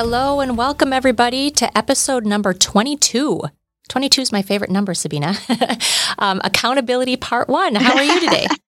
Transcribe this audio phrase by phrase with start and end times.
[0.00, 3.42] Hello and welcome everybody to episode number 22.
[3.88, 5.34] 22 is my favorite number, Sabina.
[6.20, 7.74] um, accountability part one.
[7.74, 8.46] How are you today?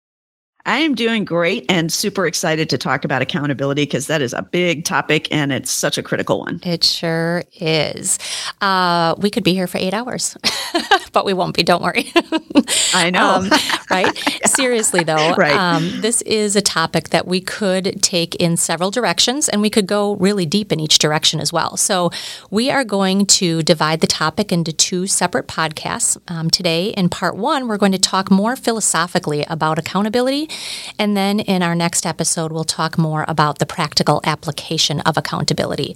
[0.65, 4.41] I am doing great and super excited to talk about accountability because that is a
[4.41, 6.59] big topic and it's such a critical one.
[6.63, 8.19] It sure is.
[8.61, 10.37] Uh, we could be here for eight hours,
[11.13, 11.63] but we won't be.
[11.63, 12.11] Don't worry.
[12.93, 13.35] I know.
[13.35, 13.49] Um,
[13.89, 14.29] right?
[14.41, 14.47] yeah.
[14.47, 15.55] Seriously, though, right.
[15.55, 19.87] Um, this is a topic that we could take in several directions and we could
[19.87, 21.75] go really deep in each direction as well.
[21.77, 22.11] So
[22.51, 26.17] we are going to divide the topic into two separate podcasts.
[26.27, 30.49] Um, today, in part one, we're going to talk more philosophically about accountability
[30.97, 35.95] and then in our next episode, we'll talk more about the practical application of accountability.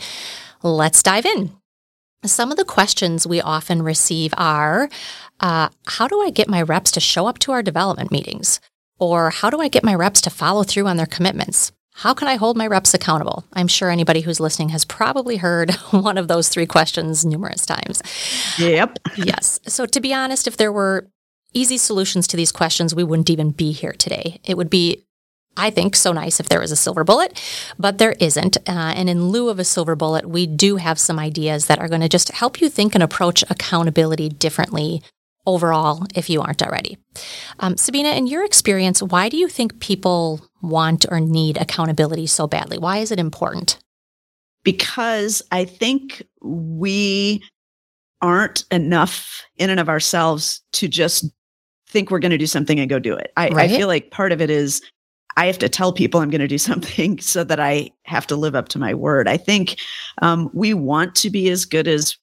[0.63, 1.51] Let's dive in.
[2.23, 4.89] Some of the questions we often receive are
[5.39, 8.59] uh, How do I get my reps to show up to our development meetings?
[8.97, 11.71] Or how do I get my reps to follow through on their commitments?
[11.97, 13.45] How can I hold my reps accountable?
[13.53, 18.01] I'm sure anybody who's listening has probably heard one of those three questions numerous times.
[18.59, 18.99] Yep.
[19.15, 19.59] yes.
[19.67, 21.07] So, to be honest, if there were
[21.55, 24.39] easy solutions to these questions, we wouldn't even be here today.
[24.43, 25.05] It would be
[25.57, 27.41] I think so nice if there was a silver bullet,
[27.79, 28.57] but there isn't.
[28.67, 31.87] Uh, and in lieu of a silver bullet, we do have some ideas that are
[31.87, 35.01] going to just help you think and approach accountability differently
[35.47, 36.97] overall if you aren't already.
[37.59, 42.47] Um, Sabina, in your experience, why do you think people want or need accountability so
[42.47, 42.77] badly?
[42.77, 43.77] Why is it important?
[44.63, 47.43] Because I think we
[48.21, 51.29] aren't enough in and of ourselves to just
[51.95, 53.31] think we're going to do something and go do it.
[53.37, 53.71] I, right.
[53.71, 54.81] I feel like part of it is
[55.37, 58.35] I have to tell people I'm going to do something so that I have to
[58.35, 59.29] live up to my word.
[59.29, 59.77] I think
[60.21, 62.17] um, we want to be as good as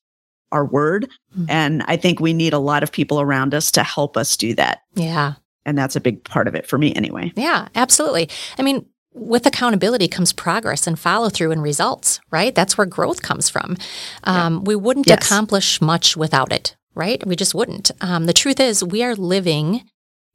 [0.53, 1.09] our word.
[1.34, 1.47] Mm-hmm.
[1.49, 4.55] And I think we need a lot of people around us to help us do
[4.56, 4.82] that.
[4.94, 5.34] Yeah.
[5.65, 7.32] And that's a big part of it for me anyway.
[7.34, 8.28] Yeah, absolutely.
[8.59, 8.84] I mean,
[9.15, 12.55] with accountability comes progress and follow through and results, right?
[12.55, 13.78] That's where growth comes from.
[14.25, 14.61] Um, yeah.
[14.61, 15.25] We wouldn't yes.
[15.25, 17.25] accomplish much without it right?
[17.26, 17.91] We just wouldn't.
[18.00, 19.84] Um, the truth is, we are living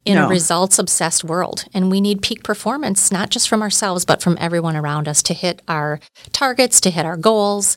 [0.04, 0.26] in no.
[0.26, 4.38] a results obsessed world, and we need peak performance, not just from ourselves, but from
[4.40, 6.00] everyone around us to hit our
[6.32, 7.76] targets, to hit our goals.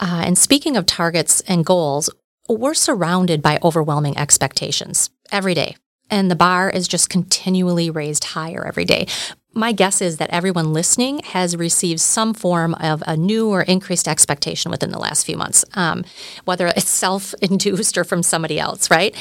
[0.00, 2.10] Uh, and speaking of targets and goals,
[2.48, 5.76] we're surrounded by overwhelming expectations every day.
[6.10, 9.06] And the bar is just continually raised higher every day
[9.54, 14.08] my guess is that everyone listening has received some form of a new or increased
[14.08, 16.04] expectation within the last few months, um,
[16.44, 19.14] whether it's self induced or from somebody else, right?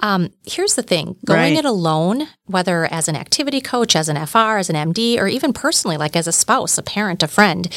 [0.00, 1.58] Um, here's the thing going right.
[1.58, 5.52] it alone, whether as an activity coach, as an FR, as an MD, or even
[5.52, 7.68] personally, like as a spouse, a parent, a friend,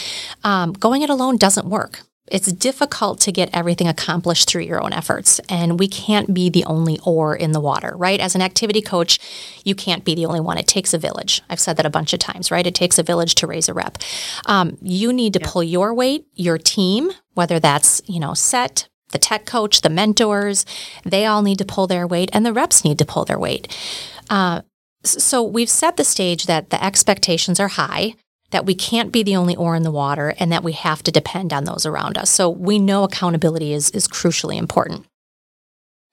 [0.44, 4.94] um, going it alone doesn't work it's difficult to get everything accomplished through your own
[4.94, 5.40] efforts.
[5.50, 8.19] And we can't be the only oar in the water, right?
[8.19, 9.19] As an activity coach,
[9.63, 10.57] you can't be the only one.
[10.57, 11.41] It takes a village.
[11.50, 12.66] I've said that a bunch of times, right?
[12.66, 13.97] It takes a village to raise a rep.
[14.45, 15.50] Um, you need to yeah.
[15.50, 20.66] pull your weight, your team, whether that's, you know, set, the tech coach, the mentors,
[21.03, 23.75] they all need to pull their weight, and the reps need to pull their weight.
[24.29, 24.62] Uh,
[25.03, 28.15] so we've set the stage that the expectations are high
[28.51, 31.12] that we can't be the only oar in the water and that we have to
[31.12, 32.30] depend on those around us.
[32.30, 35.06] So we know accountability is, is crucially important.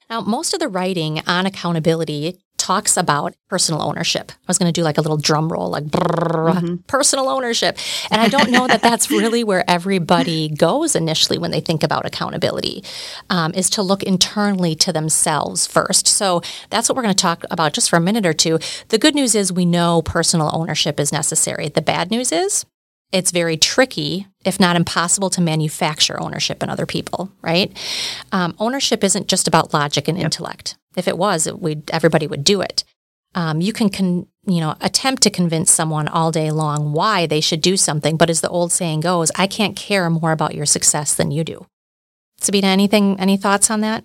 [0.08, 4.32] Now, most of the writing on accountability talks about personal ownership.
[4.32, 6.74] I was going to do like a little drum roll, like brrr, mm-hmm.
[6.88, 7.78] personal ownership.
[8.10, 12.04] And I don't know that that's really where everybody goes initially when they think about
[12.04, 12.82] accountability,
[13.30, 16.08] um, is to look internally to themselves first.
[16.08, 18.58] So that's what we're going to talk about just for a minute or two.
[18.88, 21.68] The good news is we know personal ownership is necessary.
[21.68, 22.66] The bad news is
[23.12, 27.70] it's very tricky, if not impossible, to manufacture ownership in other people, right?
[28.32, 30.24] Um, ownership isn't just about logic and yep.
[30.24, 30.76] intellect.
[30.96, 32.84] If it was, it, everybody would do it.
[33.34, 37.40] Um, you can, con- you know, attempt to convince someone all day long why they
[37.40, 40.66] should do something, but as the old saying goes, I can't care more about your
[40.66, 41.66] success than you do.
[42.40, 44.04] Sabina, anything, any thoughts on that?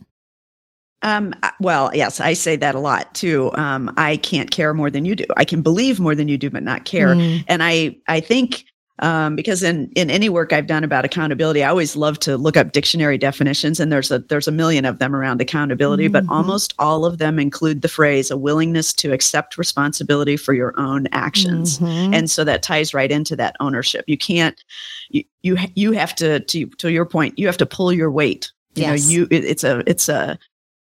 [1.01, 3.51] Um, well, yes, I say that a lot too.
[3.55, 5.25] Um, I can't care more than you do.
[5.35, 7.15] I can believe more than you do, but not care.
[7.15, 7.43] Mm.
[7.47, 8.65] And I, I think
[9.01, 12.56] um, because in in any work I've done about accountability, I always love to look
[12.56, 16.25] up dictionary definitions, and there's a there's a million of them around accountability, mm-hmm.
[16.27, 20.80] but almost all of them include the phrase a willingness to accept responsibility for your
[20.80, 22.13] own actions, mm-hmm.
[22.13, 24.06] and so that ties right into that ownership.
[24.07, 24.63] You can't
[25.09, 28.51] you you you have to to to your point, you have to pull your weight.
[28.75, 29.06] You yes.
[29.06, 30.38] know, you it, it's a it's a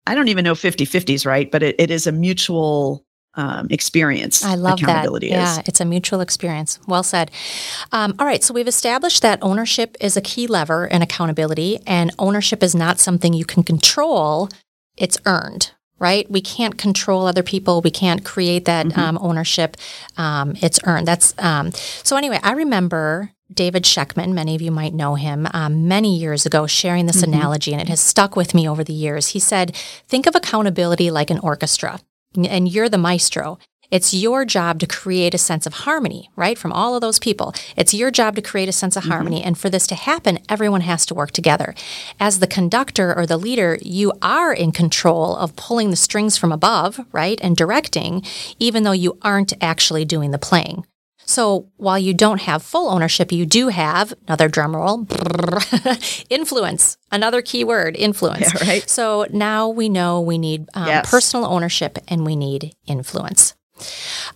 [0.08, 1.52] I don't even know 50 50s, right?
[1.52, 3.06] But it, it is a mutual
[3.38, 4.44] um, experience.
[4.44, 5.07] I love that.
[5.22, 6.80] Yeah, it's a mutual experience.
[6.88, 7.31] Well said.
[7.92, 12.12] Um, all right, so we've established that ownership is a key lever in accountability, and
[12.19, 14.50] ownership is not something you can control,
[14.98, 15.72] it's earned.
[16.00, 16.30] Right?
[16.30, 17.81] We can't control other people.
[17.81, 19.00] We can't create that mm-hmm.
[19.00, 19.78] um, ownership.
[20.16, 21.07] Um, it's earned.
[21.07, 22.16] That's um, so.
[22.16, 26.68] Anyway, I remember David Schekman, many of you might know him, um, many years ago
[26.68, 27.33] sharing this mm-hmm.
[27.33, 29.30] analogy, and it has stuck with me over the years.
[29.30, 29.75] He said,
[30.07, 32.00] Think of accountability like an orchestra
[32.36, 33.58] and you're the maestro.
[33.90, 36.58] It's your job to create a sense of harmony, right?
[36.58, 37.54] From all of those people.
[37.78, 39.12] It's your job to create a sense of mm-hmm.
[39.12, 39.44] harmony.
[39.44, 41.74] And for this to happen, everyone has to work together.
[42.20, 46.52] As the conductor or the leader, you are in control of pulling the strings from
[46.52, 47.40] above, right?
[47.42, 48.24] And directing,
[48.60, 50.86] even though you aren't actually doing the playing.
[51.28, 55.06] So while you don't have full ownership, you do have another drum roll
[56.30, 56.98] influence.
[57.12, 58.54] Another key word, influence.
[58.54, 58.90] Yeah, right.
[58.90, 61.12] So now we know we need um, yes.
[61.12, 63.56] personal ownership and we need influence.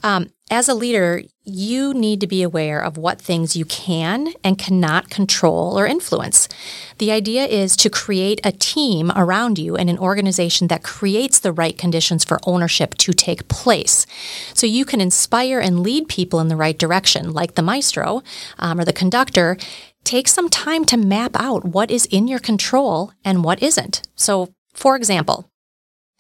[0.04, 4.58] Um, as a leader, you need to be aware of what things you can and
[4.58, 6.50] cannot control or influence.
[6.98, 11.54] The idea is to create a team around you and an organization that creates the
[11.54, 14.06] right conditions for ownership to take place.
[14.54, 18.22] So you can inspire and lead people in the right direction, like the maestro
[18.60, 19.58] um, or the conductor.
[20.04, 24.02] Take some time to map out what is in your control and what isn't.
[24.16, 25.50] So, for example,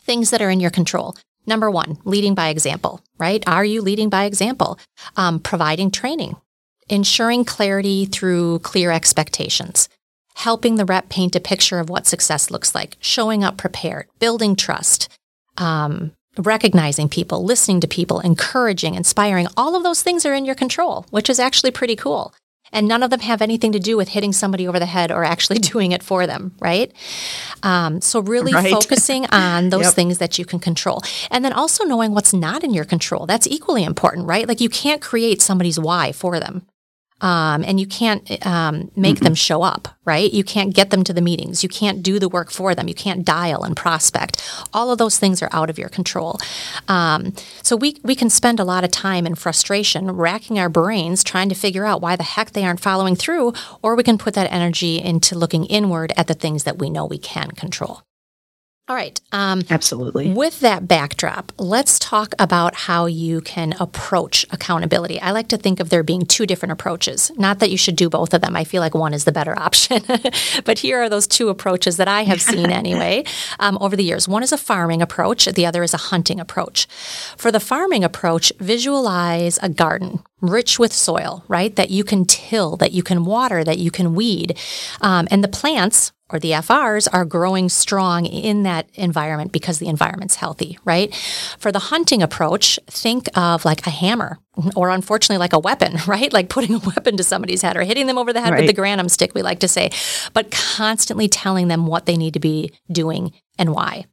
[0.01, 1.15] things that are in your control.
[1.45, 3.43] Number one, leading by example, right?
[3.47, 4.79] Are you leading by example?
[5.17, 6.35] Um, providing training,
[6.89, 9.89] ensuring clarity through clear expectations,
[10.35, 14.55] helping the rep paint a picture of what success looks like, showing up prepared, building
[14.55, 15.09] trust,
[15.57, 19.47] um, recognizing people, listening to people, encouraging, inspiring.
[19.57, 22.33] All of those things are in your control, which is actually pretty cool
[22.71, 25.23] and none of them have anything to do with hitting somebody over the head or
[25.23, 26.91] actually doing it for them, right?
[27.63, 28.71] Um, so, really right.
[28.81, 29.93] focusing on those yep.
[29.93, 31.01] things that you can control.
[31.29, 33.25] And then also knowing what's not in your control.
[33.25, 34.47] That's equally important, right?
[34.47, 36.65] Like you can't create somebody's why for them.
[37.21, 40.31] Um, and you can't um, make them show up, right?
[40.31, 41.63] You can't get them to the meetings.
[41.63, 42.87] You can't do the work for them.
[42.87, 44.41] You can't dial and prospect.
[44.73, 46.39] All of those things are out of your control.
[46.87, 51.23] Um, so we we can spend a lot of time in frustration, racking our brains
[51.23, 54.33] trying to figure out why the heck they aren't following through, or we can put
[54.33, 58.01] that energy into looking inward at the things that we know we can control.
[58.91, 59.21] All right.
[59.31, 60.33] Um, Absolutely.
[60.33, 65.17] With that backdrop, let's talk about how you can approach accountability.
[65.21, 67.31] I like to think of there being two different approaches.
[67.37, 68.53] Not that you should do both of them.
[68.53, 70.03] I feel like one is the better option.
[70.65, 73.23] but here are those two approaches that I have seen anyway
[73.61, 74.27] um, over the years.
[74.27, 76.85] One is a farming approach, the other is a hunting approach.
[77.37, 81.75] For the farming approach, visualize a garden rich with soil, right?
[81.75, 84.57] That you can till, that you can water, that you can weed.
[85.01, 89.87] Um, and the plants or the FRs are growing strong in that environment because the
[89.87, 91.13] environment's healthy, right?
[91.59, 94.39] For the hunting approach, think of like a hammer
[94.75, 96.31] or unfortunately like a weapon, right?
[96.31, 98.65] Like putting a weapon to somebody's head or hitting them over the head right.
[98.65, 99.91] with the granum stick, we like to say,
[100.33, 104.05] but constantly telling them what they need to be doing and why.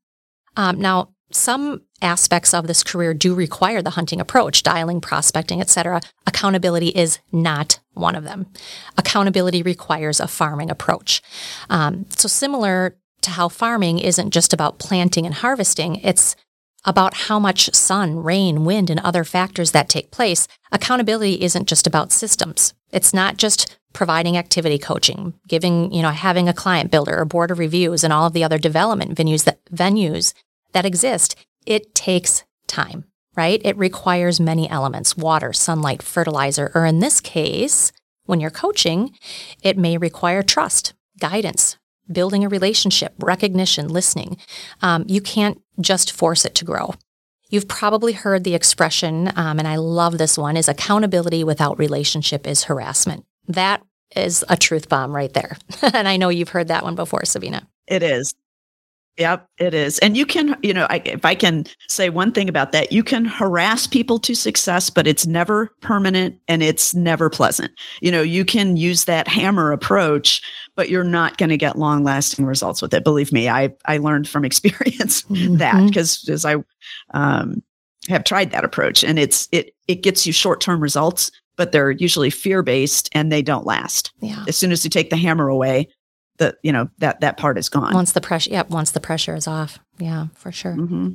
[0.57, 6.01] Um, now, some aspects of this career do require the hunting approach, dialing, prospecting, etc.
[6.27, 8.47] Accountability is not one of them.
[8.97, 11.23] Accountability requires a farming approach.
[11.69, 16.37] Um, so similar to how farming isn't just about planting and harvesting, it's
[16.85, 20.47] about how much sun, rain, wind, and other factors that take place.
[20.73, 22.73] Accountability isn't just about systems.
[22.93, 27.51] It's not just providing activity coaching, giving, you know, having a client builder or board
[27.51, 30.33] of reviews and all of the other development venues that venues
[30.73, 31.37] that exist
[31.69, 33.05] it takes time,
[33.37, 33.61] right?
[33.63, 37.93] It requires many elements water, sunlight, fertilizer, or in this case,
[38.25, 39.13] when you're coaching,
[39.63, 41.77] it may require trust, guidance,
[42.11, 44.39] building a relationship, recognition, listening.
[44.81, 46.95] Um, you can't just force it to grow.
[47.51, 52.47] You've probably heard the expression, um, and I love this one, is accountability without relationship
[52.47, 53.25] is harassment.
[53.47, 53.83] That
[54.17, 55.57] is a truth bomb right there.
[55.83, 57.69] and I know you've heard that one before, Sabina.
[57.87, 58.35] It is.
[59.19, 59.99] Yep, it is.
[59.99, 63.03] And you can, you know, I, if I can say one thing about that, you
[63.03, 67.73] can harass people to success, but it's never permanent and it's never pleasant.
[68.01, 70.41] You know, you can use that hammer approach,
[70.77, 73.03] but you're not going to get long lasting results with it.
[73.03, 75.57] Believe me, I, I learned from experience mm-hmm.
[75.57, 76.57] that because as I
[77.13, 77.61] um,
[78.09, 81.91] have tried that approach and it's, it, it gets you short term results, but they're
[81.91, 84.13] usually fear based and they don't last.
[84.21, 84.45] Yeah.
[84.47, 85.89] As soon as you take the hammer away,
[86.39, 89.35] the you know that that part is gone once the pressure yep once the pressure
[89.35, 91.11] is off yeah for sure mm-hmm.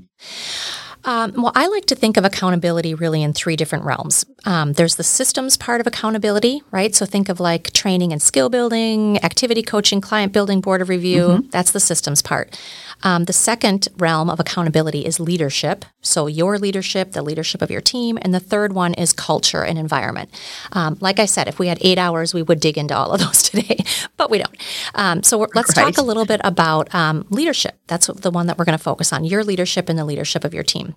[1.06, 4.26] Um, well, I like to think of accountability really in three different realms.
[4.46, 6.96] Um, there's the systems part of accountability, right?
[6.96, 11.28] So think of like training and skill building, activity coaching, client building, board of review.
[11.28, 11.50] Mm-hmm.
[11.50, 12.58] That's the systems part.
[13.04, 15.86] Um, the second realm of accountability is leadership.
[16.02, 18.18] So your leadership, the leadership of your team.
[18.22, 20.30] And the third one is culture and environment.
[20.72, 23.20] Um, like I said, if we had eight hours, we would dig into all of
[23.20, 23.78] those today,
[24.18, 24.56] but we don't.
[24.96, 25.94] Um, so let's right.
[25.94, 27.78] talk a little bit about um, leadership.
[27.88, 30.54] That's the one that we're going to focus on your leadership and the leadership of
[30.54, 30.96] your team.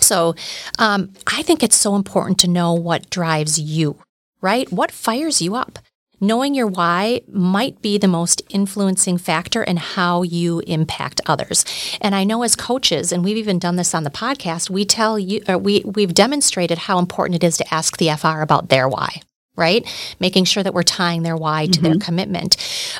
[0.00, 0.34] So
[0.78, 3.98] um, I think it's so important to know what drives you,
[4.40, 4.70] right?
[4.72, 5.78] What fires you up?
[6.22, 11.64] Knowing your why might be the most influencing factor in how you impact others.
[12.00, 15.18] And I know as coaches, and we've even done this on the podcast, we tell
[15.18, 18.86] you, uh, we, we've demonstrated how important it is to ask the FR about their
[18.86, 19.22] why
[19.60, 19.86] right?
[20.18, 21.84] Making sure that we're tying their why to mm-hmm.
[21.84, 22.56] their commitment.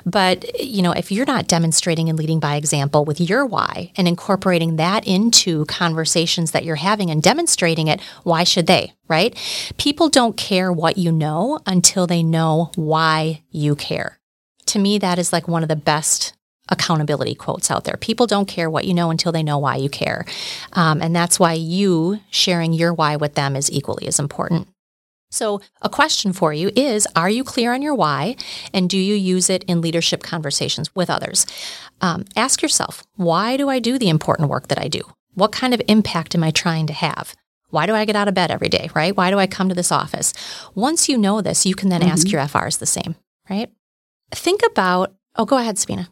[0.06, 4.06] But, you know, if you're not demonstrating and leading by example with your why and
[4.06, 9.34] incorporating that into conversations that you're having and demonstrating it, why should they, right?
[9.78, 14.18] People don't care what you know until they know why you care.
[14.66, 16.34] To me, that is like one of the best
[16.68, 17.96] accountability quotes out there.
[17.96, 20.24] People don't care what you know until they know why you care.
[20.74, 24.68] Um, and that's why you sharing your why with them is equally as important.
[25.30, 28.37] So, a question for you is Are you clear on your why?
[28.75, 31.46] And do you use it in leadership conversations with others?
[32.00, 35.02] Um, ask yourself Why do I do the important work that I do?
[35.34, 37.34] What kind of impact am I trying to have?
[37.70, 39.16] Why do I get out of bed every day, right?
[39.16, 40.34] Why do I come to this office?
[40.75, 42.10] Once you know this, you can then mm-hmm.
[42.10, 43.14] ask your FRs the same,
[43.49, 43.70] right?
[44.32, 46.08] Think about, oh, go ahead, Sabina.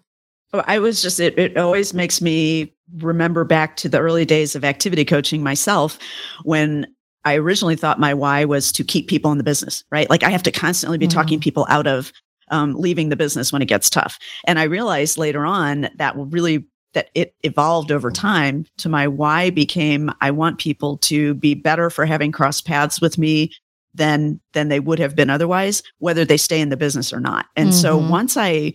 [0.53, 4.55] Oh, I was just, it, it always makes me remember back to the early days
[4.55, 5.99] of activity coaching myself
[6.45, 6.87] when
[7.29, 10.09] I originally thought my why was to keep people in the business, right?
[10.09, 11.19] Like I have to constantly be mm-hmm.
[11.19, 12.11] talking people out of
[12.51, 14.19] um, leaving the business when it gets tough.
[14.47, 19.51] And I realized later on that really that it evolved over time to my why
[19.51, 23.53] became I want people to be better for having crossed paths with me
[23.95, 27.45] than than they would have been otherwise, whether they stay in the business or not.
[27.57, 27.79] And mm-hmm.
[27.79, 28.73] so once I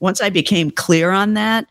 [0.00, 1.66] once I became clear on that,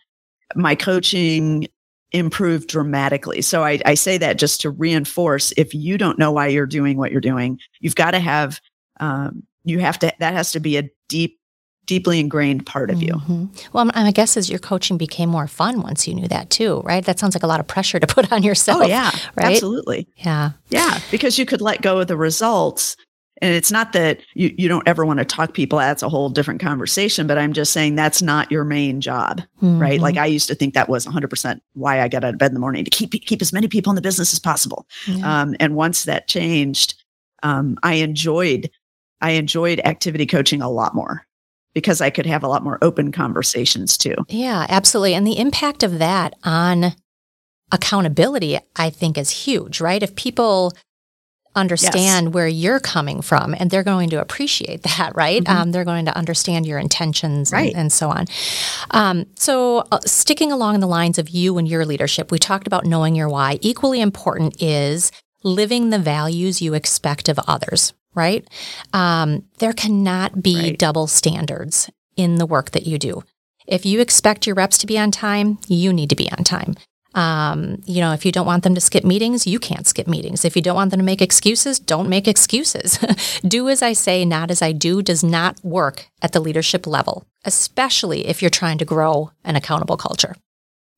[0.55, 1.67] my coaching
[2.13, 3.41] improved dramatically.
[3.41, 6.97] So I, I, say that just to reinforce if you don't know why you're doing
[6.97, 8.61] what you're doing, you've got to have,
[8.99, 11.39] um, you have to, that has to be a deep,
[11.85, 13.13] deeply ingrained part of you.
[13.15, 13.45] Mm-hmm.
[13.73, 17.03] Well, I guess as your coaching became more fun once you knew that too, right?
[17.03, 18.83] That sounds like a lot of pressure to put on yourself.
[18.83, 19.11] Oh, yeah.
[19.35, 19.53] Right?
[19.53, 20.07] Absolutely.
[20.17, 20.51] Yeah.
[20.69, 20.99] Yeah.
[21.11, 22.95] Because you could let go of the results
[23.43, 26.29] and it's not that you, you don't ever want to talk people that's a whole
[26.29, 29.79] different conversation but i'm just saying that's not your main job mm-hmm.
[29.79, 29.99] right?
[29.99, 32.53] Like i used to think that was 100% why i got out of bed in
[32.53, 34.87] the morning to keep keep as many people in the business as possible.
[35.07, 35.41] Yeah.
[35.41, 36.95] um, and once that changed
[37.43, 38.71] um, i enjoyed
[39.21, 41.25] i enjoyed activity coaching a lot more
[41.73, 44.15] because i could have a lot more open conversations too.
[44.29, 45.13] Yeah absolutely.
[45.13, 46.95] And the impact of that on
[47.71, 50.01] accountability i think is huge right?
[50.01, 50.73] If people
[51.55, 52.33] understand yes.
[52.33, 55.57] where you're coming from and they're going to appreciate that right mm-hmm.
[55.57, 57.71] um, they're going to understand your intentions right.
[57.71, 58.25] and, and so on
[58.91, 62.85] um, so uh, sticking along the lines of you and your leadership we talked about
[62.85, 65.11] knowing your why equally important is
[65.43, 68.47] living the values you expect of others right
[68.93, 70.79] um, there cannot be right.
[70.79, 73.23] double standards in the work that you do
[73.67, 76.75] if you expect your reps to be on time you need to be on time
[77.15, 80.45] um, you know, if you don't want them to skip meetings, you can't skip meetings.
[80.45, 82.97] If you don't want them to make excuses, don't make excuses.
[83.47, 87.25] do as I say, not as I do does not work at the leadership level,
[87.45, 90.35] especially if you're trying to grow an accountable culture,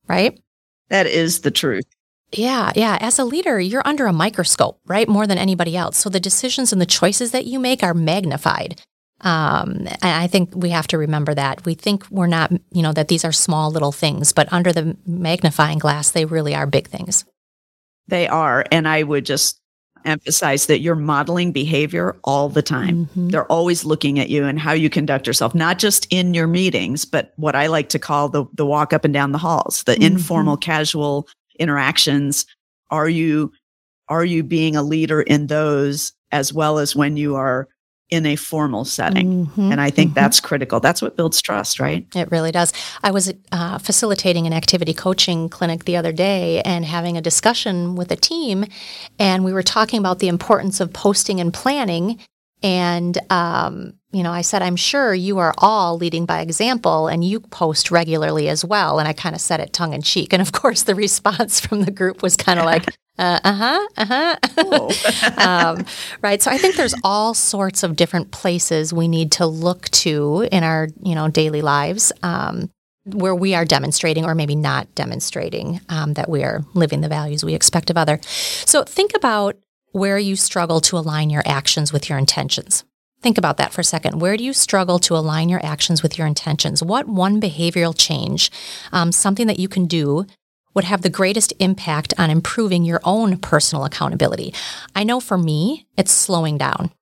[0.08, 0.40] right?
[0.88, 1.84] That is the truth.
[2.32, 2.98] Yeah, yeah.
[3.00, 5.08] As a leader, you're under a microscope, right?
[5.08, 5.96] More than anybody else.
[5.96, 8.82] So the decisions and the choices that you make are magnified.
[9.22, 11.64] Um, and I think we have to remember that.
[11.64, 14.96] We think we're not, you know, that these are small little things, but under the
[15.06, 17.24] magnifying glass, they really are big things.
[18.08, 18.64] They are.
[18.70, 19.60] And I would just
[20.04, 23.06] emphasize that you're modeling behavior all the time.
[23.06, 23.28] Mm-hmm.
[23.30, 27.04] They're always looking at you and how you conduct yourself, not just in your meetings,
[27.04, 29.92] but what I like to call the, the walk up and down the halls, the
[29.92, 30.04] mm-hmm.
[30.04, 31.26] informal, casual
[31.58, 32.46] interactions.
[32.90, 33.50] Are you,
[34.08, 37.66] are you being a leader in those as well as when you are
[38.08, 39.46] in a formal setting.
[39.46, 40.20] Mm-hmm, and I think mm-hmm.
[40.20, 40.78] that's critical.
[40.78, 42.06] That's what builds trust, right?
[42.14, 42.72] It really does.
[43.02, 47.96] I was uh, facilitating an activity coaching clinic the other day and having a discussion
[47.96, 48.64] with a team,
[49.18, 52.20] and we were talking about the importance of posting and planning.
[52.62, 57.22] And, um, you know, I said, I'm sure you are all leading by example and
[57.22, 58.98] you post regularly as well.
[58.98, 60.32] And I kind of said it tongue in cheek.
[60.32, 62.86] And of course, the response from the group was kind of like,
[63.18, 64.36] uh huh, uh huh.
[65.38, 65.86] Um,
[66.22, 66.42] right.
[66.42, 70.64] So I think there's all sorts of different places we need to look to in
[70.64, 72.12] our, you know, daily lives.
[72.22, 72.70] Um,
[73.06, 77.44] where we are demonstrating or maybe not demonstrating um, that we are living the values
[77.44, 78.18] we expect of other.
[78.24, 79.56] So think about
[79.92, 82.84] where you struggle to align your actions with your intentions.
[83.22, 84.20] Think about that for a second.
[84.20, 86.82] Where do you struggle to align your actions with your intentions?
[86.82, 88.50] What one behavioral change,
[88.92, 90.26] um, something that you can do
[90.76, 94.54] would have the greatest impact on improving your own personal accountability?
[94.94, 96.92] I know for me, it's slowing down.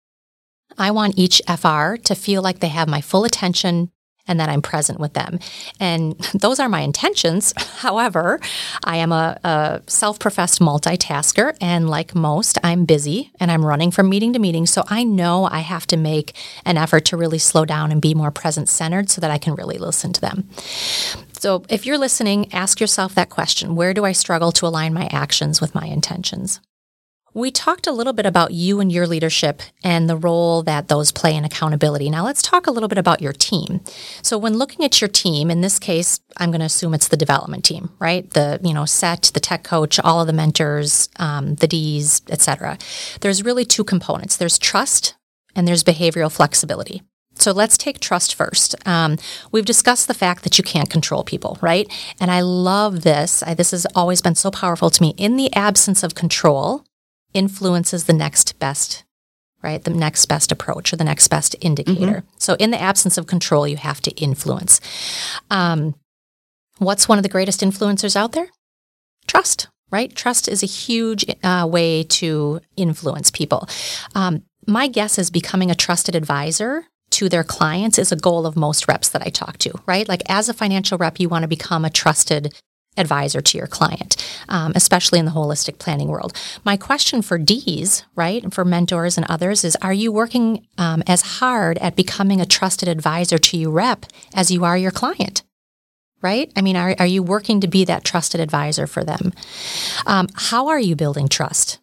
[0.79, 3.91] I want each FR to feel like they have my full attention
[4.27, 5.39] and that I'm present with them.
[5.79, 7.53] And those are my intentions.
[7.79, 8.41] However,
[8.83, 13.91] I am a, a self professed multitasker, and like most, I'm busy and I'm running
[13.91, 14.67] from meeting to meeting.
[14.67, 18.15] So I know I have to make an effort to really slow down and be
[18.15, 20.49] more present centered so that I can really listen to them.
[21.45, 25.11] So if you're listening, ask yourself that question Where do I struggle to align my
[25.13, 26.59] actions with my intentions?
[27.35, 31.13] We talked a little bit about you and your leadership and the role that those
[31.13, 32.09] play in accountability.
[32.09, 33.83] Now let's talk a little bit about your team.
[34.23, 37.17] So when looking at your team, in this case, I'm going to assume it's the
[37.19, 38.31] development team, right?
[38.31, 42.79] The you know set, the tech coach, all of the mentors, um, the D's, etc.
[43.21, 44.39] There's really two components.
[44.39, 45.15] There's trust
[45.55, 47.03] and there's behavioral flexibility.
[47.37, 48.75] So let's take trust first.
[48.87, 49.19] Um,
[49.53, 51.91] we've discussed the fact that you can't control people, right?
[52.21, 53.43] And I love this.
[53.43, 55.15] I, this has always been so powerful to me.
[55.17, 56.85] In the absence of control,
[57.33, 59.05] influences the next best,
[59.63, 59.83] right?
[59.83, 62.19] The next best approach or the next best indicator.
[62.19, 62.37] Mm-hmm.
[62.39, 64.81] So, in the absence of control, you have to influence.
[65.51, 65.97] Um,
[66.79, 68.49] what's one of the greatest influencers out there?
[69.27, 70.15] Trust, right?
[70.15, 73.69] Trust is a huge uh, way to influence people.
[74.15, 78.57] Um, my guess is becoming a trusted advisor to their clients is a goal of
[78.57, 80.09] most reps that I talk to, right?
[80.09, 82.53] Like as a financial rep, you want to become a trusted
[82.97, 84.17] advisor to your client,
[84.49, 86.33] um, especially in the holistic planning world.
[86.65, 91.03] My question for D's, right, and for mentors and others is Are you working um,
[91.07, 95.43] as hard at becoming a trusted advisor to your rep as you are your client?
[96.23, 96.51] Right?
[96.57, 99.35] I mean, are, are you working to be that trusted advisor for them?
[100.07, 101.81] Um, how are you building trust?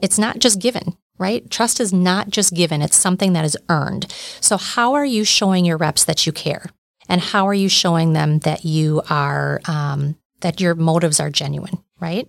[0.00, 1.48] It's not just given, right?
[1.50, 4.12] Trust is not just given, it's something that is earned.
[4.40, 6.66] So, how are you showing your reps that you care?
[7.08, 11.82] And how are you showing them that you are um, that your motives are genuine,
[12.00, 12.28] right?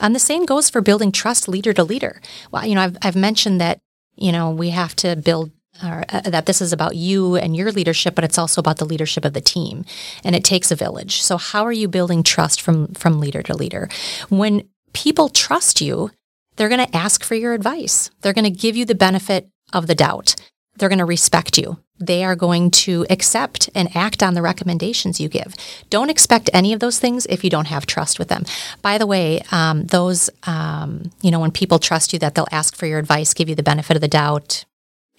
[0.00, 2.20] And the same goes for building trust leader to leader.
[2.50, 3.78] Well, you know, I've, I've mentioned that,
[4.16, 8.14] you know, we have to build uh, that this is about you and your leadership,
[8.14, 9.84] but it's also about the leadership of the team.
[10.22, 11.22] And it takes a village.
[11.22, 13.88] So how are you building trust from, from leader to leader?
[14.28, 16.10] When people trust you,
[16.56, 18.10] they're going to ask for your advice.
[18.20, 20.34] They're going to give you the benefit of the doubt.
[20.76, 25.20] They're going to respect you they are going to accept and act on the recommendations
[25.20, 25.54] you give.
[25.88, 28.44] Don't expect any of those things if you don't have trust with them.
[28.82, 32.74] By the way, um, those, um, you know, when people trust you that they'll ask
[32.74, 34.64] for your advice, give you the benefit of the doubt,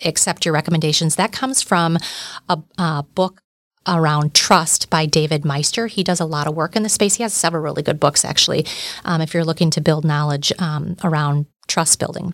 [0.04, 1.98] accept your recommendations, that comes from
[2.50, 3.40] a, a book
[3.88, 5.88] around trust by David Maister.
[5.90, 7.16] He does a lot of work in the space.
[7.16, 8.66] He has several really good books, actually,
[9.06, 12.34] um, if you're looking to build knowledge um, around trust building.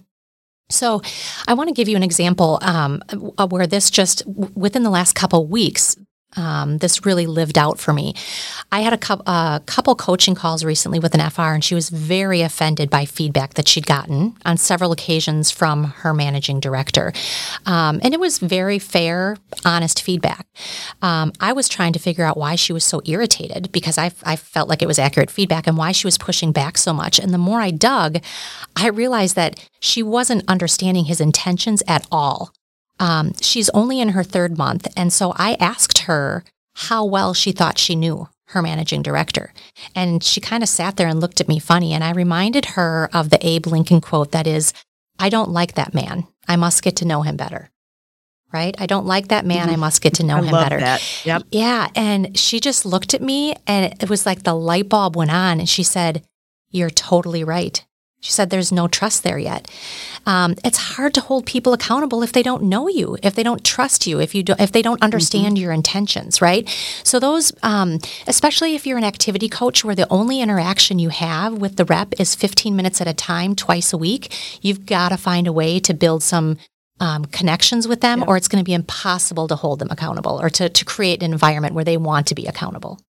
[0.72, 1.02] So,
[1.48, 3.02] I want to give you an example um,
[3.50, 5.98] where this just within the last couple weeks,
[6.38, 8.14] um, this really lived out for me.
[8.72, 11.90] I had a, co- a, couple coaching calls recently with an FR, and she was
[11.90, 17.14] very offended by feedback that she'd gotten on several occasions from her managing director.
[17.66, 20.46] Um, and it was very fair, honest feedback.
[21.02, 24.36] Um, I was trying to figure out why she was so irritated because I, I
[24.36, 27.20] felt like it was accurate feedback and why she was pushing back so much.
[27.20, 28.20] And the more I dug,
[28.76, 32.54] I realized that she wasn't understanding his intentions at all.
[33.00, 34.88] Um, she's only in her third month.
[34.96, 36.44] And so I asked her
[36.76, 39.54] how well she thought she knew her managing director.
[39.96, 41.94] And she kind of sat there and looked at me funny.
[41.94, 44.74] And I reminded her of the Abe Lincoln quote that is,
[45.20, 46.28] I don't like that man.
[46.48, 47.70] I must get to know him better.
[48.52, 48.76] Right?
[48.80, 49.68] I don't like that man.
[49.68, 49.74] Mm-hmm.
[49.74, 50.80] I must get to know I him better.
[50.80, 51.26] That.
[51.26, 51.44] Yep.
[51.52, 51.88] Yeah.
[51.96, 55.60] And she just looked at me and it was like the light bulb went on
[55.60, 56.24] and she said,
[56.72, 57.86] You're totally right.
[58.22, 59.70] She said there's no trust there yet.
[60.26, 63.64] Um, it's hard to hold people accountable if they don't know you, if they don't
[63.64, 65.64] trust you, if you do, if they don't understand mm-hmm.
[65.64, 66.68] your intentions, right?
[67.04, 71.54] So those, um, especially if you're an activity coach where the only interaction you have
[71.54, 75.18] with the rep is 15 minutes at a time, twice a week, you've got to
[75.18, 76.58] find a way to build some
[77.00, 80.50] um, connections with them, or it's going to be impossible to hold them accountable or
[80.50, 83.00] to, to create an environment where they want to be accountable.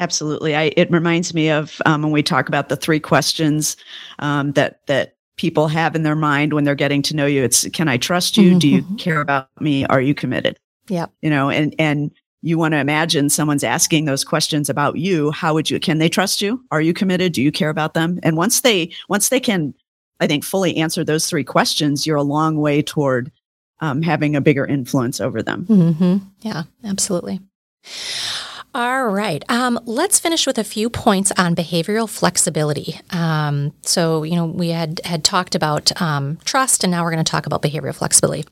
[0.00, 0.56] Absolutely.
[0.56, 3.76] I, it reminds me of um, when we talk about the three questions
[4.18, 7.44] um, that that people have in their mind when they're getting to know you.
[7.44, 8.50] It's can I trust you?
[8.50, 8.58] Mm-hmm.
[8.58, 8.96] Do you mm-hmm.
[8.96, 9.84] care about me?
[9.86, 10.58] Are you committed?
[10.88, 11.06] Yeah.
[11.22, 12.10] You know, and and
[12.42, 15.30] you want to imagine someone's asking those questions about you.
[15.30, 15.78] How would you?
[15.78, 16.64] Can they trust you?
[16.70, 17.32] Are you committed?
[17.34, 18.18] Do you care about them?
[18.22, 19.74] And once they once they can
[20.20, 23.32] I think, fully answer those three questions, you're a long way toward
[23.80, 25.64] um, having a bigger influence over them.
[25.64, 26.16] Mm-hmm.
[26.42, 27.40] Yeah, absolutely.
[28.72, 29.44] All right.
[29.48, 33.00] Um, let's finish with a few points on behavioral flexibility.
[33.10, 37.24] Um, so, you know, we had had talked about um, trust, and now we're going
[37.24, 38.44] to talk about behavioral flexibility.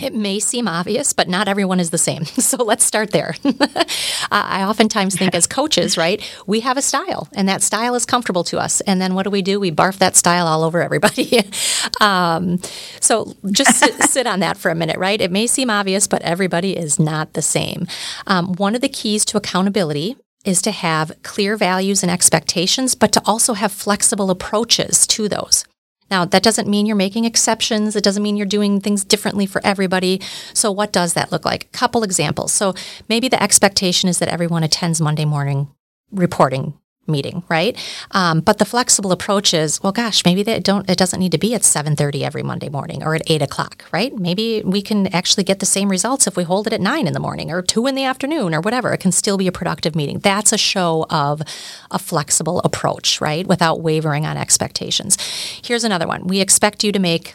[0.00, 2.24] It may seem obvious, but not everyone is the same.
[2.40, 3.36] So let's start there.
[4.32, 8.42] I oftentimes think as coaches, right, we have a style and that style is comfortable
[8.44, 8.80] to us.
[8.82, 9.60] And then what do we do?
[9.60, 11.44] We barf that style all over everybody.
[12.00, 12.58] um,
[12.98, 15.20] so just sit, sit, on that for a minute, right?
[15.20, 17.86] It may seem obvious, but everybody is not the same.
[18.26, 23.12] Um, one of the keys to accountability is to have clear values and expectations, but
[23.12, 25.64] to also have flexible approaches to those.
[26.10, 27.94] Now, that doesn't mean you're making exceptions.
[27.94, 30.20] It doesn't mean you're doing things differently for everybody.
[30.54, 31.64] So, what does that look like?
[31.64, 32.52] A couple examples.
[32.52, 32.74] So,
[33.08, 35.68] maybe the expectation is that everyone attends Monday morning
[36.10, 36.74] reporting
[37.06, 37.76] meeting, right?
[38.12, 40.88] Um, but the flexible approach is, well, gosh, maybe they don't.
[40.88, 43.84] It doesn't need to be at seven thirty every Monday morning or at eight o'clock,
[43.90, 44.16] right?
[44.16, 47.12] Maybe we can actually get the same results if we hold it at nine in
[47.12, 48.92] the morning or two in the afternoon or whatever.
[48.92, 50.20] It can still be a productive meeting.
[50.20, 51.42] That's a show of
[51.90, 53.46] a flexible approach, right?
[53.46, 55.18] Without wavering on expectations.
[55.64, 56.26] Here's another one.
[56.26, 57.34] We expect you to make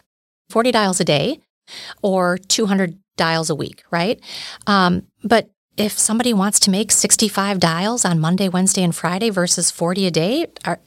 [0.49, 1.41] forty dials a day
[2.01, 4.21] or two hundred dials a week, right?
[4.67, 9.72] Um, but if somebody wants to make 65 dials on Monday, Wednesday, and Friday versus
[9.72, 10.80] 40 a day, are,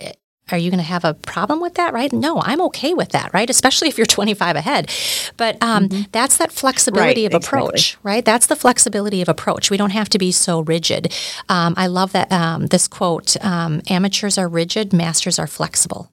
[0.50, 2.12] are you going to have a problem with that, right?
[2.12, 3.48] No, I'm okay with that, right?
[3.50, 4.90] Especially if you're 25 ahead.
[5.36, 6.02] But um, mm-hmm.
[6.12, 8.10] that's that flexibility right, of approach, exactly.
[8.10, 8.24] right?
[8.24, 9.70] That's the flexibility of approach.
[9.70, 11.12] We don't have to be so rigid.
[11.48, 16.10] Um, I love that um, this quote um, amateurs are rigid, masters are flexible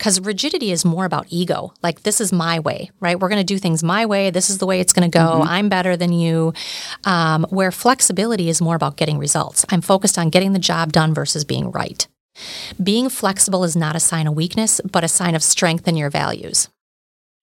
[0.00, 1.74] because rigidity is more about ego.
[1.82, 3.20] Like, this is my way, right?
[3.20, 4.30] We're going to do things my way.
[4.30, 5.40] This is the way it's going to go.
[5.40, 5.48] Mm-hmm.
[5.48, 6.54] I'm better than you.
[7.04, 9.66] Um, where flexibility is more about getting results.
[9.68, 12.08] I'm focused on getting the job done versus being right.
[12.82, 16.08] Being flexible is not a sign of weakness, but a sign of strength in your
[16.08, 16.70] values.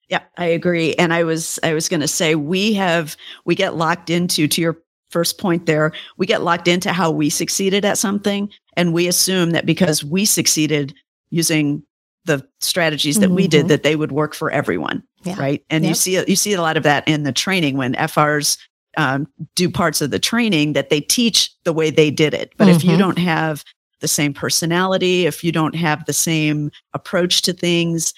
[0.09, 0.95] Yeah, I agree.
[0.95, 3.15] And I was I was going to say we have
[3.45, 4.79] we get locked into to your
[5.11, 9.51] first point there, we get locked into how we succeeded at something and we assume
[9.51, 10.95] that because we succeeded
[11.29, 11.83] using
[12.27, 13.35] the strategies that mm-hmm.
[13.35, 13.67] we did mm-hmm.
[13.69, 15.39] that they would work for everyone yeah.
[15.39, 15.89] right and yep.
[15.89, 18.57] you see you see a lot of that in the training when frs
[18.97, 22.67] um, do parts of the training that they teach the way they did it but
[22.67, 22.75] mm-hmm.
[22.75, 22.99] if you mm-hmm.
[22.99, 23.63] don't have
[23.99, 28.13] the same personality if you don't have the same approach to things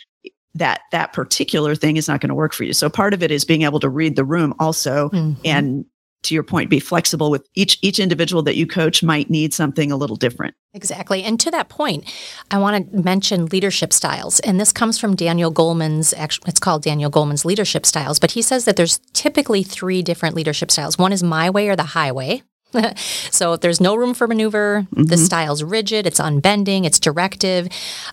[0.56, 3.32] that that particular thing is not going to work for you so part of it
[3.32, 5.39] is being able to read the room also mm-hmm.
[5.45, 5.86] and
[6.23, 9.91] to your point be flexible with each each individual that you coach might need something
[9.91, 10.55] a little different.
[10.73, 11.23] Exactly.
[11.23, 12.12] And to that point
[12.51, 14.39] i want to mention leadership styles.
[14.41, 16.13] And this comes from daniel goleman's
[16.47, 20.71] it's called daniel goleman's leadership styles but he says that there's typically three different leadership
[20.71, 20.97] styles.
[20.97, 22.43] One is my way or the highway
[23.32, 25.03] so if there's no room for maneuver, mm-hmm.
[25.03, 27.67] the style's rigid, it's unbending, it's directive.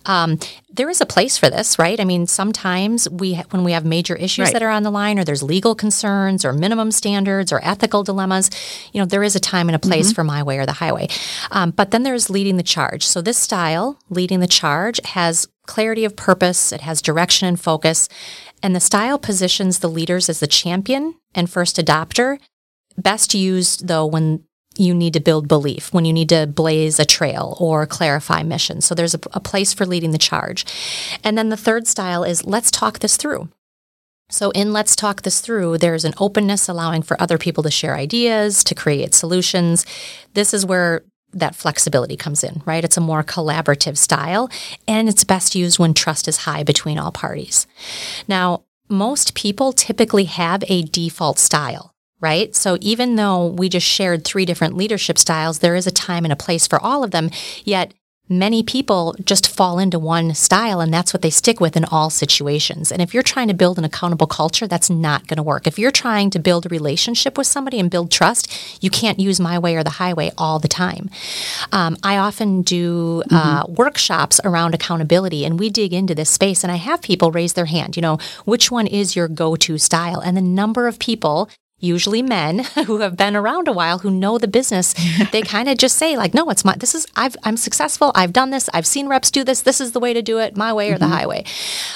[0.06, 0.38] Um,
[0.72, 2.00] there is a place for this, right?
[2.00, 4.52] I mean, sometimes we when we have major issues right.
[4.52, 8.50] that are on the line, or there's legal concerns, or minimum standards, or ethical dilemmas,
[8.92, 10.14] you know, there is a time and a place mm-hmm.
[10.14, 11.08] for my way or the highway.
[11.50, 13.06] Um, but then there's leading the charge.
[13.06, 18.08] So this style, leading the charge, has clarity of purpose, it has direction and focus,
[18.62, 22.38] and the style positions the leaders as the champion and first adopter
[22.98, 24.44] best used though when
[24.78, 28.80] you need to build belief, when you need to blaze a trail or clarify mission.
[28.80, 30.66] So there's a, a, place for leading the charge.
[31.24, 33.48] And then the third style is let's talk this through.
[34.28, 37.96] So in let's talk this through, there's an openness allowing for other people to share
[37.96, 39.86] ideas, to create solutions.
[40.34, 42.84] This is where that flexibility comes in, right?
[42.84, 44.50] It's a more collaborative style
[44.88, 47.66] and it's best used when trust is high between all parties.
[48.26, 52.54] Now, most people typically have a default style right?
[52.54, 56.32] So even though we just shared three different leadership styles, there is a time and
[56.32, 57.30] a place for all of them.
[57.64, 57.92] Yet
[58.28, 62.10] many people just fall into one style and that's what they stick with in all
[62.10, 62.90] situations.
[62.90, 65.66] And if you're trying to build an accountable culture, that's not going to work.
[65.66, 69.38] If you're trying to build a relationship with somebody and build trust, you can't use
[69.38, 71.08] my way or the highway all the time.
[71.72, 73.74] Um, I often do uh, mm-hmm.
[73.74, 77.66] workshops around accountability and we dig into this space and I have people raise their
[77.66, 80.20] hand, you know, which one is your go to style?
[80.20, 84.38] And the number of people usually men who have been around a while who know
[84.38, 84.94] the business
[85.32, 88.12] they kind of just say like no it's my this is I've, i'm successful.
[88.14, 88.68] I've done this.
[88.72, 89.62] I've seen reps do this.
[89.62, 91.00] This is the way to do it my way or mm-hmm.
[91.00, 91.44] the highway.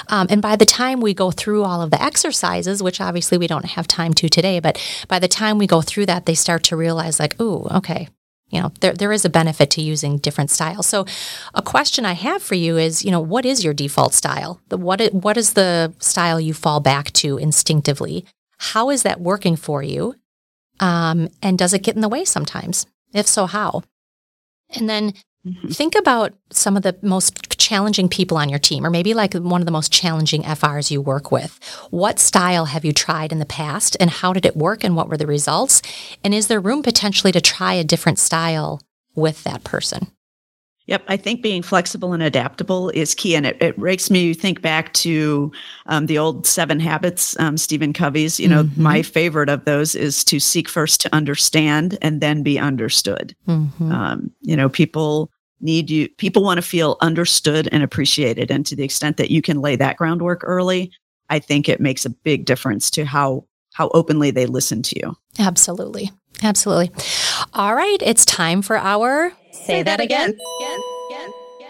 [0.09, 3.47] Um, and by the time we go through all of the exercises which obviously we
[3.47, 6.62] don't have time to today but by the time we go through that they start
[6.64, 8.09] to realize like ooh okay
[8.49, 10.87] you know there, there is a benefit to using different styles.
[10.87, 11.07] So
[11.55, 14.61] a question i have for you is you know what is your default style?
[14.69, 18.25] The, what, what is the style you fall back to instinctively
[18.61, 20.14] how is that working for you?
[20.81, 22.87] Um, and does it get in the way sometimes?
[23.14, 23.83] If so, how?
[24.77, 25.14] And then
[25.46, 25.68] mm-hmm.
[25.68, 29.62] think about some of the most challenging people on your team, or maybe like one
[29.62, 31.59] of the most challenging FRs you work with.
[31.90, 35.09] What style have you tried in the past, and how did it work, and what
[35.09, 35.81] were the results?
[36.23, 38.83] And is there room potentially to try a different style
[39.14, 40.09] with that person?
[40.90, 44.61] Yep, I think being flexible and adaptable is key, and it, it makes me think
[44.61, 45.53] back to
[45.87, 48.40] um, the old Seven Habits, um, Stephen Covey's.
[48.40, 48.83] You know, mm-hmm.
[48.83, 53.37] my favorite of those is to seek first to understand and then be understood.
[53.46, 53.92] Mm-hmm.
[53.92, 56.09] Um, you know, people need you.
[56.18, 59.76] People want to feel understood and appreciated, and to the extent that you can lay
[59.76, 60.90] that groundwork early,
[61.29, 65.14] I think it makes a big difference to how how openly they listen to you.
[65.38, 66.11] Absolutely,
[66.42, 66.90] absolutely.
[67.55, 69.33] All right, it's time for our
[69.64, 70.38] Say that again.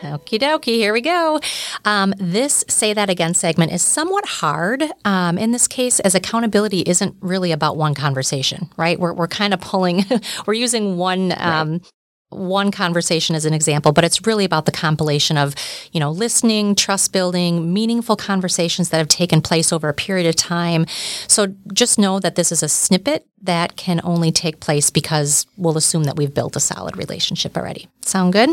[0.02, 1.38] Okie dokie, here we go.
[1.84, 6.80] Um, this Say That Again segment is somewhat hard um, in this case, as accountability
[6.80, 8.98] isn't really about one conversation, right?
[8.98, 10.06] We're, we're kind of pulling,
[10.46, 11.82] we're using one um,
[12.30, 15.54] one conversation as an example, but it's really about the compilation of,
[15.92, 20.36] you know, listening, trust building, meaningful conversations that have taken place over a period of
[20.36, 20.86] time.
[21.28, 25.76] So just know that this is a snippet that can only take place because we'll
[25.76, 27.88] assume that we've built a solid relationship already.
[28.02, 28.50] Sound good?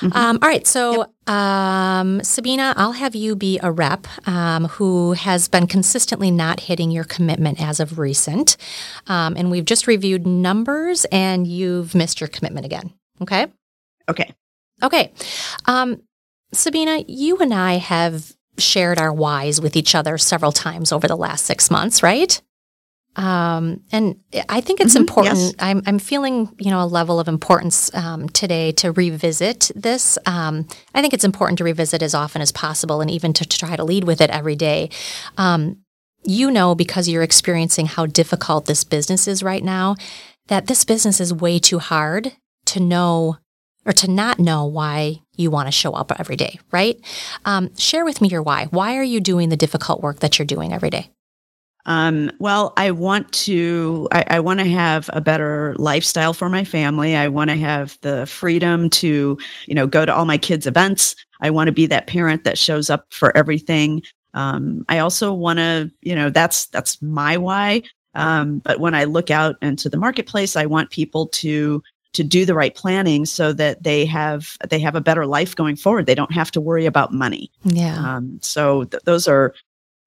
[0.00, 0.16] Mm-hmm.
[0.16, 0.66] Um, all right.
[0.66, 1.34] So, yep.
[1.34, 6.90] um, Sabina, I'll have you be a rep um, who has been consistently not hitting
[6.90, 8.56] your commitment as of recent.
[9.06, 12.92] Um, and we've just reviewed numbers and you've missed your commitment again.
[13.20, 13.46] Okay.
[14.08, 14.32] Okay.
[14.82, 15.12] Okay.
[15.66, 16.02] Um,
[16.52, 21.16] Sabina, you and I have shared our whys with each other several times over the
[21.16, 22.40] last six months, right?
[23.16, 25.38] Um, and I think it's mm-hmm, important.
[25.38, 25.54] Yes.
[25.58, 30.16] I'm, I'm feeling, you know, a level of importance um, today to revisit this.
[30.26, 33.58] Um, I think it's important to revisit as often as possible, and even to, to
[33.58, 34.90] try to lead with it every day.
[35.36, 35.78] Um,
[36.22, 39.96] you know, because you're experiencing how difficult this business is right now,
[40.48, 42.32] that this business is way too hard
[42.66, 43.38] to know
[43.86, 46.60] or to not know why you want to show up every day.
[46.70, 47.00] Right?
[47.44, 48.66] Um, share with me your why.
[48.66, 51.10] Why are you doing the difficult work that you're doing every day?
[51.86, 56.64] Um, well, I want to, I, I want to have a better lifestyle for my
[56.64, 57.16] family.
[57.16, 61.16] I want to have the freedom to, you know, go to all my kids' events.
[61.40, 64.02] I want to be that parent that shows up for everything.
[64.34, 67.82] Um, I also want to, you know, that's, that's my why.
[68.14, 72.44] Um, but when I look out into the marketplace, I want people to, to do
[72.44, 76.06] the right planning so that they have they have a better life going forward.
[76.06, 77.50] They don't have to worry about money.
[77.64, 77.96] Yeah.
[77.96, 79.54] Um, so th- those are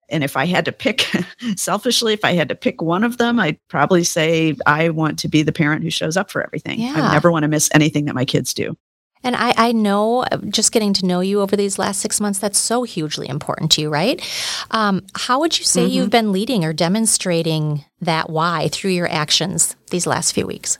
[0.08, 1.06] and if I had to pick
[1.56, 5.28] selfishly, if I had to pick one of them, I'd probably say I want to
[5.28, 6.80] be the parent who shows up for everything.
[6.80, 6.94] Yeah.
[6.94, 8.76] I never want to miss anything that my kids do.
[9.24, 12.58] And I, I know just getting to know you over these last six months, that's
[12.58, 14.22] so hugely important to you, right?
[14.70, 15.90] Um, how would you say mm-hmm.
[15.90, 20.78] you've been leading or demonstrating that why through your actions these last few weeks?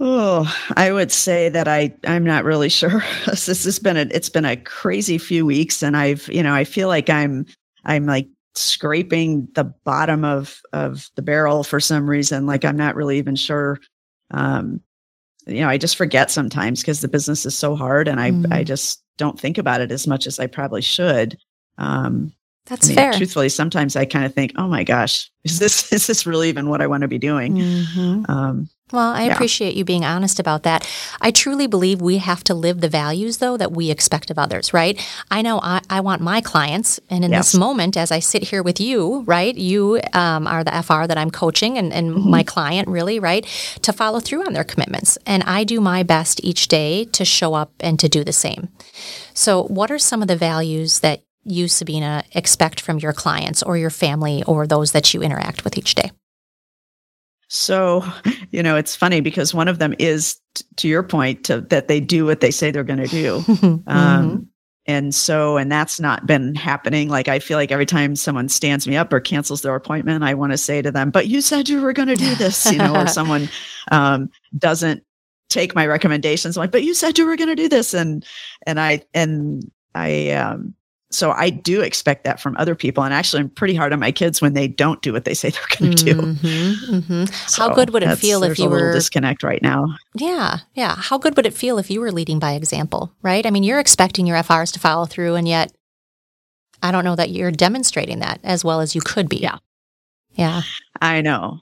[0.00, 3.04] Oh, I would say that I I'm not really sure.
[3.26, 6.64] this has been a it's been a crazy few weeks, and I've you know I
[6.64, 7.46] feel like I'm
[7.84, 12.46] I'm like scraping the bottom of of the barrel for some reason.
[12.46, 13.78] Like I'm not really even sure.
[14.30, 14.80] Um,
[15.46, 18.52] you know, I just forget sometimes because the business is so hard, and I mm.
[18.52, 21.36] I just don't think about it as much as I probably should.
[21.78, 22.32] Um,
[22.66, 23.12] That's I mean, fair.
[23.14, 26.68] Truthfully, sometimes I kind of think, "Oh my gosh, is this is this really even
[26.68, 28.30] what I want to be doing?" Mm-hmm.
[28.30, 29.32] Um, well, I yeah.
[29.32, 30.86] appreciate you being honest about that.
[31.20, 34.74] I truly believe we have to live the values, though, that we expect of others,
[34.74, 35.02] right?
[35.30, 37.52] I know I, I want my clients, and in yes.
[37.52, 41.16] this moment, as I sit here with you, right, you um, are the FR that
[41.16, 42.30] I'm coaching and, and mm-hmm.
[42.30, 43.46] my client, really, right,
[43.80, 45.16] to follow through on their commitments.
[45.26, 48.68] And I do my best each day to show up and to do the same.
[49.32, 53.76] So, what are some of the values that you, Sabina, expect from your clients or
[53.76, 56.10] your family or those that you interact with each day?
[57.48, 58.04] So,
[58.50, 61.86] you know, it's funny because one of them is, t- to your point, to, that
[61.86, 63.40] they do what they say they're going to do.
[63.40, 63.88] mm-hmm.
[63.88, 64.48] um,
[64.86, 67.08] and so, and that's not been happening.
[67.08, 70.34] Like, I feel like every time someone stands me up or cancels their appointment, I
[70.34, 72.78] want to say to them, but you said you were going to do this, you
[72.78, 73.48] know, or someone
[73.92, 75.04] um, doesn't
[75.50, 76.56] take my recommendations.
[76.56, 77.94] I'm like, but you said you were going to do this.
[77.94, 78.24] And,
[78.66, 80.74] and I, and I, um,
[81.12, 83.04] so I do expect that from other people.
[83.04, 85.50] And actually, I'm pretty hard on my kids when they don't do what they say
[85.50, 87.00] they're going to mm-hmm, do.
[87.00, 87.24] Mm-hmm.
[87.48, 89.86] So How good would it feel if you were disconnect right now?
[90.14, 90.96] Yeah, yeah.
[90.96, 93.12] How good would it feel if you were leading by example?
[93.22, 93.44] Right?
[93.44, 95.72] I mean, you're expecting your FRs to follow through, and yet
[96.82, 99.38] I don't know that you're demonstrating that as well as you could be.
[99.38, 99.58] Yeah,
[100.32, 100.62] yeah.
[101.00, 101.60] I know.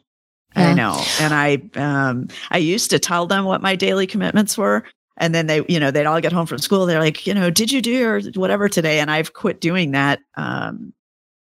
[0.57, 0.71] Yeah.
[0.71, 1.03] I know.
[1.21, 4.85] And I um I used to tell them what my daily commitments were
[5.21, 7.51] and then they you know they'd all get home from school they're like you know
[7.51, 10.93] did you do or whatever today and i've quit doing that um,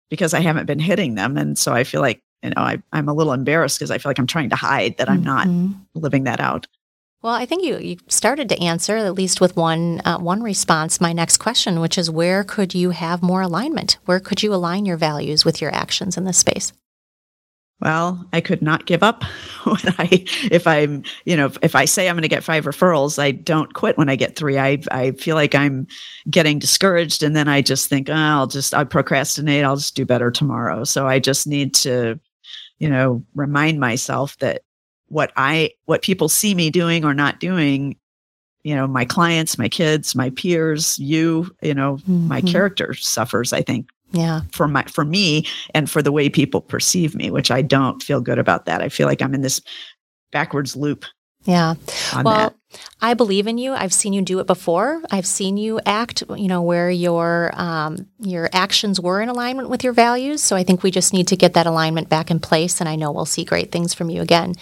[0.10, 3.08] because i haven't been hitting them and so i feel like you know I, i'm
[3.08, 5.74] a little embarrassed because i feel like i'm trying to hide that i'm not mm-hmm.
[5.94, 6.68] living that out
[7.24, 11.00] well, I think you, you started to answer at least with one uh, one response.
[11.00, 14.00] My next question, which is, where could you have more alignment?
[14.06, 16.74] Where could you align your values with your actions in this space?
[17.82, 19.24] Well, I could not give up
[19.64, 23.18] when I, if I'm, you know, if I say I'm going to get five referrals,
[23.18, 24.60] I don't quit when I get three.
[24.60, 25.88] I, I feel like I'm
[26.30, 27.24] getting discouraged.
[27.24, 29.66] And then I just think, oh, I'll just, I procrastinate.
[29.66, 30.84] I'll just do better tomorrow.
[30.84, 32.20] So I just need to,
[32.78, 34.62] you know, remind myself that
[35.08, 37.98] what I, what people see me doing or not doing,
[38.64, 42.28] you know, my clients, my kids, my peers, you, you know, mm-hmm.
[42.28, 44.42] my character suffers, I think, yeah.
[44.52, 48.22] for my for me and for the way people perceive me which i don't feel
[48.22, 48.82] good about that.
[48.82, 49.62] I feel like i'm in this
[50.32, 51.06] backwards loop
[51.44, 51.74] yeah.
[52.24, 52.56] well that.
[53.02, 53.74] i believe in you.
[53.74, 55.02] I've seen you do it before.
[55.10, 59.84] I've seen you act you know where your um, your actions were in alignment with
[59.84, 60.44] your values.
[60.44, 62.96] So i think we just need to get that alignment back in place and i
[62.96, 64.54] know we'll see great things from you again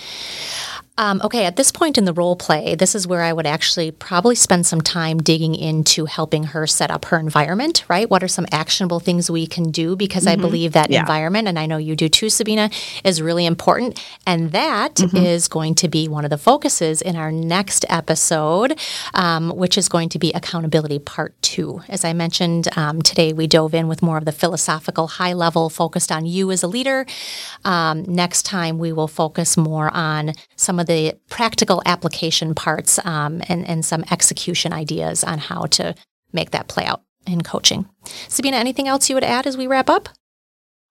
[1.00, 3.90] um, okay, at this point in the role play, this is where I would actually
[3.90, 8.10] probably spend some time digging into helping her set up her environment, right?
[8.10, 9.96] What are some actionable things we can do?
[9.96, 10.40] Because mm-hmm.
[10.40, 11.00] I believe that yeah.
[11.00, 12.70] environment, and I know you do too, Sabina,
[13.06, 13.98] is really important.
[14.28, 15.16] And that mm-hmm.
[15.16, 18.78] is going to be one of the focuses in our next episode,
[19.14, 21.82] um, which is going to be accountability part two.
[21.88, 25.70] As I mentioned um, today, we dove in with more of the philosophical, high level,
[25.70, 27.06] focused on you as a leader.
[27.64, 33.44] Um, next time, we will focus more on some of the practical application parts um,
[33.48, 35.94] and, and some execution ideas on how to
[36.34, 37.88] make that play out in coaching.
[38.28, 40.10] Sabina, anything else you would add as we wrap up?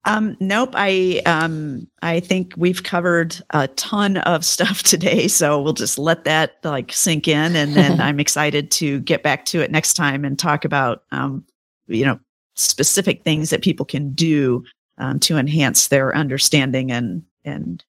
[0.04, 0.70] Um, nope.
[0.74, 6.22] I um, I think we've covered a ton of stuff today, so we'll just let
[6.24, 10.24] that like sink in, and then I'm excited to get back to it next time
[10.24, 11.44] and talk about um,
[11.88, 12.20] you know
[12.54, 14.62] specific things that people can do
[14.98, 17.84] um, to enhance their understanding and and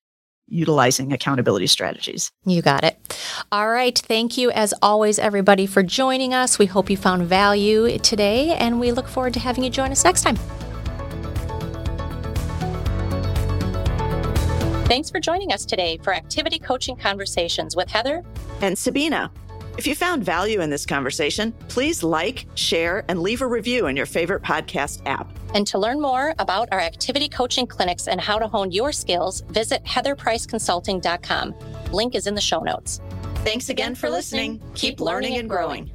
[0.50, 2.32] utilizing accountability strategies.
[2.46, 2.98] You got it.
[3.52, 3.98] All right.
[3.98, 6.60] Thank you, as always, everybody, for joining us.
[6.60, 10.04] We hope you found value today, and we look forward to having you join us
[10.04, 10.38] next time.
[14.86, 18.24] Thanks for joining us today for Activity Coaching Conversations with Heather
[18.62, 19.32] and Sabina.
[19.80, 23.96] If you found value in this conversation, please like, share, and leave a review in
[23.96, 25.32] your favorite podcast app.
[25.54, 29.40] And to learn more about our activity coaching clinics and how to hone your skills,
[29.48, 31.56] visit heatherpriceconsulting.com.
[31.94, 33.00] Link is in the show notes.
[33.46, 34.62] Thanks again for listening.
[34.76, 35.90] Keep learning and growing.